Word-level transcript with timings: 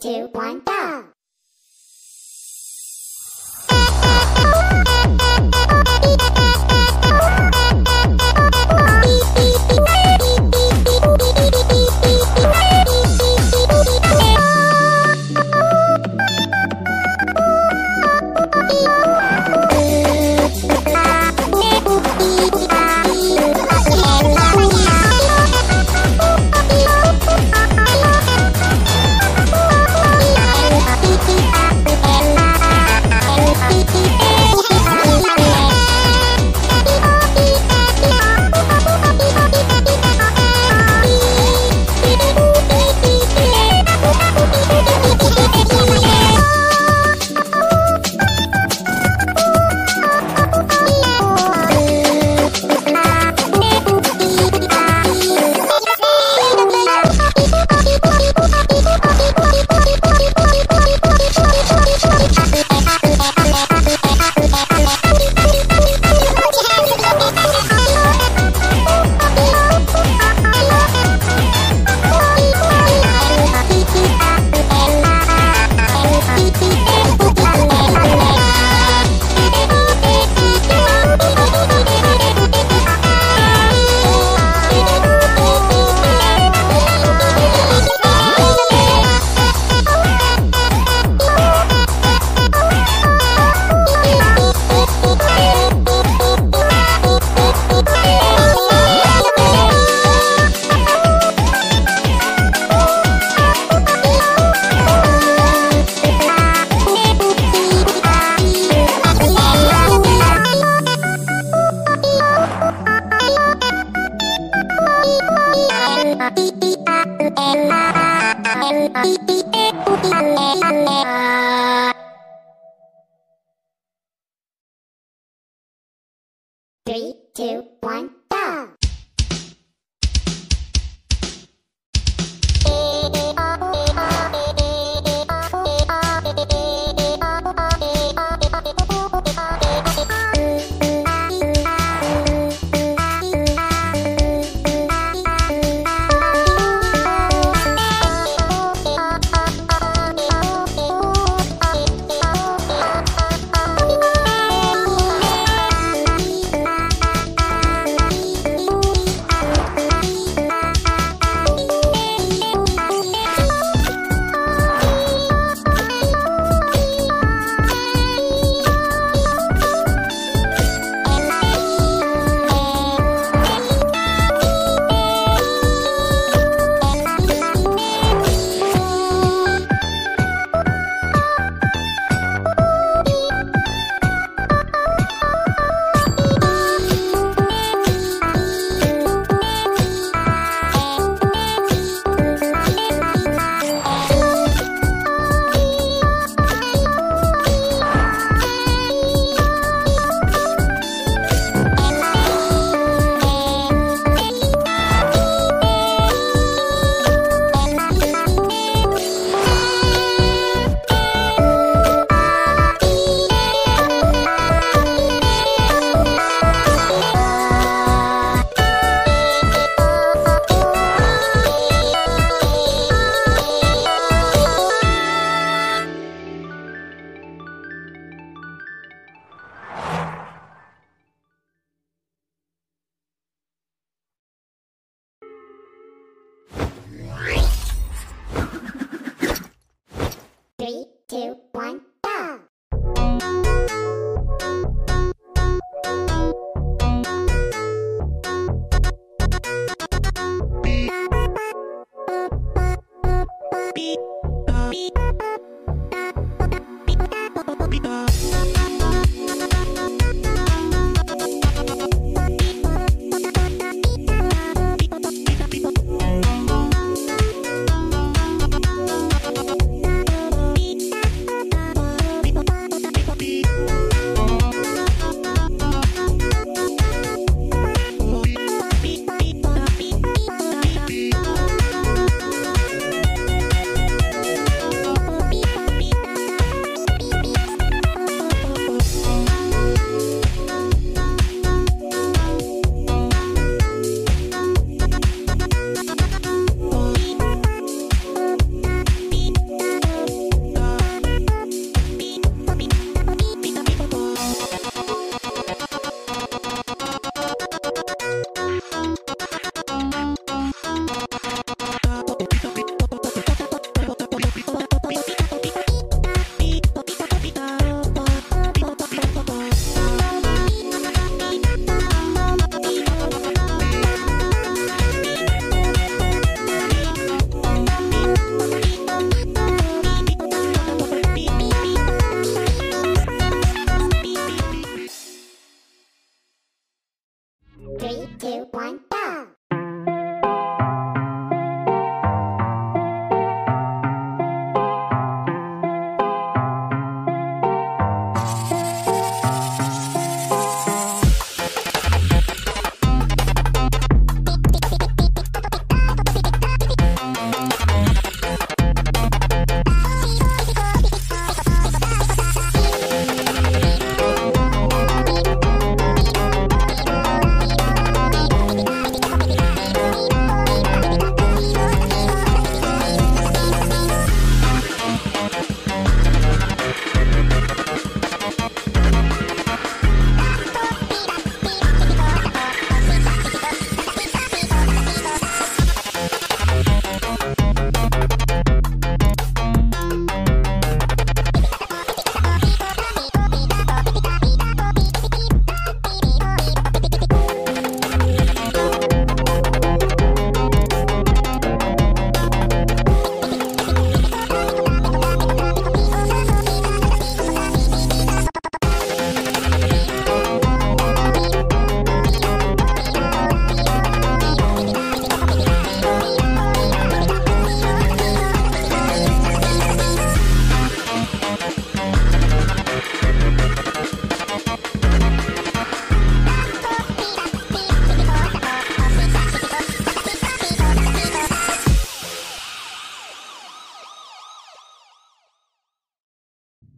Two, 0.00 0.28
one, 0.32 0.60
go! 0.60 0.77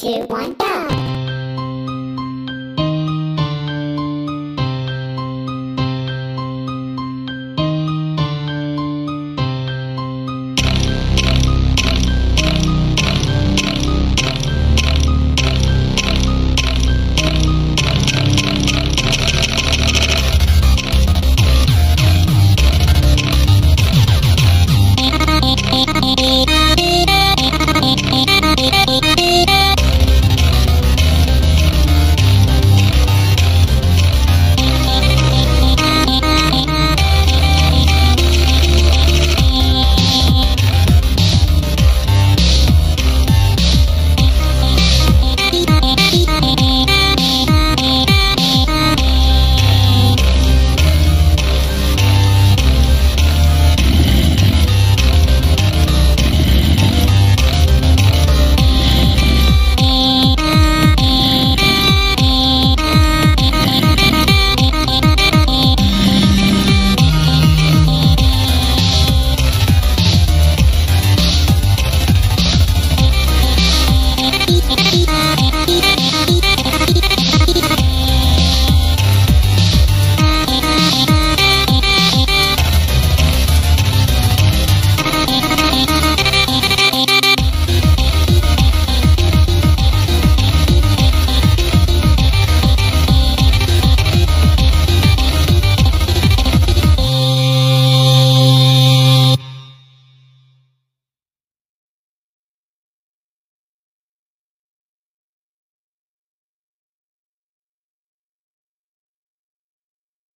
two, 0.00 0.24
one, 0.28 0.54
go! 0.54 0.79